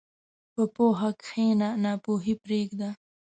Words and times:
په 0.53 0.63
پوهه 0.75 1.09
کښېنه، 1.21 1.69
ناپوهي 1.83 2.33
پرېږده. 2.43 2.89